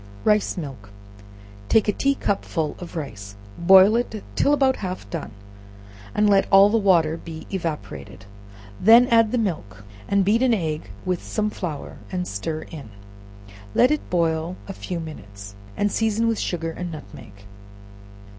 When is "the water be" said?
6.71-7.45